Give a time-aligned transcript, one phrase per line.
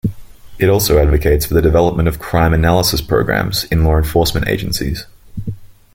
[0.57, 5.05] It also advocates for the development of crime analysis programs in law enforcement agencies.